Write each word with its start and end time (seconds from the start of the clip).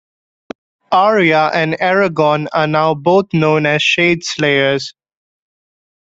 Arya 0.93 1.51
and 1.53 1.73
Eragon 1.75 2.47
are 2.53 2.65
now 2.65 2.95
both 2.95 3.27
known 3.35 3.67
as 3.67 3.83
Shadeslayers. 3.83 4.93